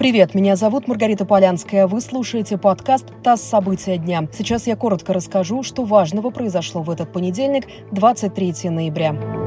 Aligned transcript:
Привет, 0.00 0.34
меня 0.34 0.56
зовут 0.56 0.88
Маргарита 0.88 1.26
Полянская. 1.26 1.86
Вы 1.86 2.00
слушаете 2.00 2.56
подкаст 2.56 3.04
«ТАСС. 3.22 3.42
События 3.42 3.98
дня». 3.98 4.26
Сейчас 4.32 4.66
я 4.66 4.74
коротко 4.74 5.12
расскажу, 5.12 5.62
что 5.62 5.84
важного 5.84 6.30
произошло 6.30 6.80
в 6.80 6.88
этот 6.88 7.12
понедельник, 7.12 7.64
23 7.92 8.70
ноября. 8.70 9.39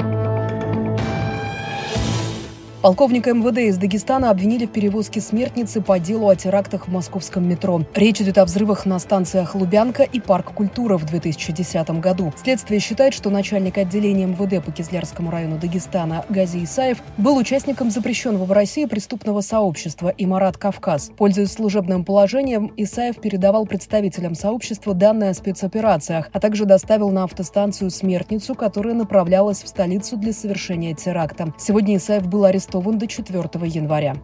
Полковника 2.84 3.32
МВД 3.32 3.60
из 3.60 3.78
Дагестана 3.78 4.28
обвинили 4.28 4.66
в 4.66 4.70
перевозке 4.70 5.18
смертницы 5.22 5.80
по 5.80 5.98
делу 5.98 6.28
о 6.28 6.36
терактах 6.36 6.86
в 6.86 6.92
московском 6.92 7.48
метро. 7.48 7.80
Речь 7.94 8.20
идет 8.20 8.36
о 8.36 8.44
взрывах 8.44 8.84
на 8.84 8.98
станциях 8.98 9.54
Лубянка 9.54 10.02
и 10.02 10.20
Парк 10.20 10.52
культуры 10.52 10.98
в 10.98 11.06
2010 11.06 11.88
году. 12.02 12.34
Следствие 12.36 12.80
считает, 12.80 13.14
что 13.14 13.30
начальник 13.30 13.78
отделения 13.78 14.26
МВД 14.26 14.62
по 14.62 14.70
Кизлярскому 14.70 15.30
району 15.30 15.58
Дагестана 15.58 16.26
Гази 16.28 16.62
Исаев 16.62 16.98
был 17.16 17.38
участником 17.38 17.90
запрещенного 17.90 18.44
в 18.44 18.52
России 18.52 18.84
преступного 18.84 19.40
сообщества 19.40 20.12
«Имарат 20.18 20.58
Кавказ». 20.58 21.10
Пользуясь 21.16 21.52
служебным 21.52 22.04
положением, 22.04 22.70
Исаев 22.76 23.18
передавал 23.18 23.64
представителям 23.64 24.34
сообщества 24.34 24.92
данные 24.92 25.30
о 25.30 25.34
спецоперациях, 25.34 26.28
а 26.34 26.38
также 26.38 26.66
доставил 26.66 27.08
на 27.08 27.24
автостанцию 27.24 27.90
смертницу, 27.90 28.54
которая 28.54 28.92
направлялась 28.92 29.62
в 29.62 29.68
столицу 29.68 30.18
для 30.18 30.34
совершения 30.34 30.92
теракта. 30.92 31.54
Сегодня 31.56 31.96
Исаев 31.96 32.26
был 32.26 32.44
арестован 32.44 32.73
арестован 32.74 32.98
до 32.98 33.06
4 33.06 33.48
января. 33.66 34.16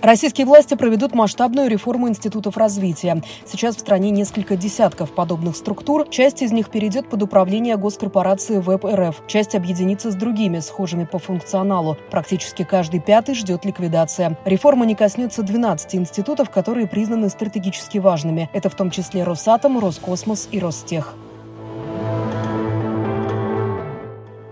Российские 0.00 0.46
власти 0.46 0.74
проведут 0.74 1.14
масштабную 1.14 1.68
реформу 1.68 2.08
институтов 2.08 2.56
развития. 2.56 3.22
Сейчас 3.44 3.76
в 3.76 3.80
стране 3.80 4.10
несколько 4.10 4.56
десятков 4.56 5.12
подобных 5.12 5.54
структур. 5.54 6.08
Часть 6.08 6.40
из 6.40 6.50
них 6.50 6.70
перейдет 6.70 7.10
под 7.10 7.22
управление 7.24 7.76
госкорпорации 7.76 8.58
ВЭБ 8.58 8.86
РФ. 8.86 9.22
Часть 9.26 9.54
объединится 9.54 10.10
с 10.10 10.14
другими, 10.14 10.60
схожими 10.60 11.04
по 11.04 11.18
функционалу. 11.18 11.98
Практически 12.10 12.64
каждый 12.64 13.00
пятый 13.00 13.34
ждет 13.34 13.66
ликвидация. 13.66 14.38
Реформа 14.46 14.86
не 14.86 14.94
коснется 14.94 15.42
12 15.42 15.96
институтов, 15.96 16.48
которые 16.48 16.86
признаны 16.86 17.28
стратегически 17.28 17.98
важными. 17.98 18.48
Это 18.54 18.70
в 18.70 18.76
том 18.76 18.90
числе 18.90 19.24
Росатом, 19.24 19.78
Роскосмос 19.78 20.48
и 20.50 20.58
Ростех. 20.58 21.14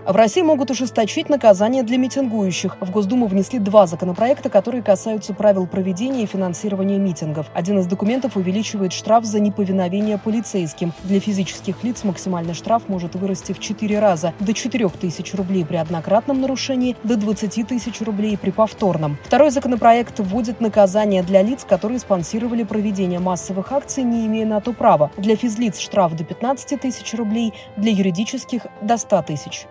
В 0.07 0.15
России 0.15 0.41
могут 0.41 0.71
ужесточить 0.71 1.27
наказание 1.27 1.83
для 1.83 1.97
митингующих. 1.97 2.77
В 2.79 2.91
Госдуму 2.91 3.27
внесли 3.27 3.59
два 3.59 3.87
законопроекта, 3.87 4.49
которые 4.49 4.81
касаются 4.81 5.33
правил 5.33 5.67
проведения 5.67 6.23
и 6.23 6.25
финансирования 6.25 6.97
митингов. 6.97 7.47
Один 7.53 7.79
из 7.79 7.87
документов 7.87 8.37
увеличивает 8.37 8.93
штраф 8.93 9.25
за 9.25 9.41
неповиновение 9.41 10.17
полицейским. 10.17 10.93
Для 11.03 11.19
физических 11.19 11.83
лиц 11.83 12.05
максимальный 12.05 12.53
штраф 12.53 12.83
может 12.87 13.15
вырасти 13.15 13.51
в 13.51 13.59
4 13.59 13.99
раза– 13.99 14.33
до 14.39 14.53
4 14.53 14.87
тысяч 14.91 15.33
рублей 15.33 15.65
при 15.65 15.75
однократном 15.75 16.39
нарушении, 16.39 16.95
до 17.03 17.17
20 17.17 17.67
тысяч 17.67 17.99
рублей 17.99 18.37
при 18.37 18.51
повторном. 18.51 19.17
Второй 19.25 19.51
законопроект 19.51 20.21
вводит 20.21 20.61
наказание 20.61 21.21
для 21.21 21.41
лиц, 21.41 21.65
которые 21.67 21.99
спонсировали 21.99 22.63
проведение 22.63 23.19
массовых 23.19 23.73
акций, 23.73 24.05
не 24.05 24.25
имея 24.25 24.45
на 24.45 24.61
то 24.61 24.71
права. 24.71 25.11
Для 25.17 25.35
физлиц 25.35 25.77
штраф 25.79 26.15
до 26.15 26.23
15 26.23 26.79
тысяч 26.79 27.13
рублей, 27.13 27.53
для 27.75 27.91
юридических– 27.91 28.67
до 28.81 28.95
100 28.95 29.21
тысяч. 29.23 29.67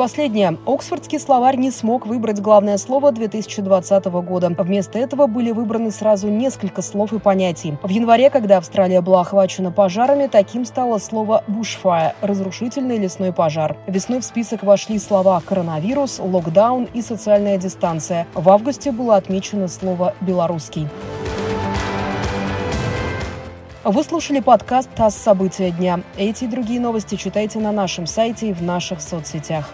Последнее. 0.00 0.56
Оксфордский 0.64 1.20
словарь 1.20 1.56
не 1.56 1.70
смог 1.70 2.06
выбрать 2.06 2.40
главное 2.40 2.78
слово 2.78 3.12
2020 3.12 4.06
года. 4.06 4.48
Вместо 4.56 4.98
этого 4.98 5.26
были 5.26 5.50
выбраны 5.50 5.90
сразу 5.90 6.28
несколько 6.28 6.80
слов 6.80 7.12
и 7.12 7.18
понятий. 7.18 7.76
В 7.82 7.90
январе, 7.90 8.30
когда 8.30 8.56
Австралия 8.56 9.02
была 9.02 9.20
охвачена 9.20 9.70
пожарами, 9.70 10.26
таким 10.26 10.64
стало 10.64 10.96
слово 10.96 11.44
«бушфайр»– 11.48 12.14
разрушительный 12.22 12.96
лесной 12.96 13.34
пожар. 13.34 13.76
Весной 13.86 14.20
в 14.20 14.24
список 14.24 14.62
вошли 14.62 14.98
слова 14.98 15.42
«коронавирус», 15.46 16.18
«локдаун» 16.18 16.88
и 16.94 17.02
«социальная 17.02 17.58
дистанция». 17.58 18.26
В 18.32 18.48
августе 18.48 18.92
было 18.92 19.16
отмечено 19.16 19.68
слово 19.68 20.14
«белорусский». 20.22 20.88
Вы 23.84 24.02
слушали 24.02 24.40
подкаст 24.40 24.88
«ТАСС. 24.94 25.16
События 25.16 25.70
дня». 25.70 26.00
Эти 26.16 26.44
и 26.44 26.46
другие 26.46 26.80
новости 26.80 27.16
читайте 27.16 27.58
на 27.58 27.70
нашем 27.70 28.06
сайте 28.06 28.48
и 28.48 28.52
в 28.54 28.62
наших 28.62 29.02
соцсетях. 29.02 29.70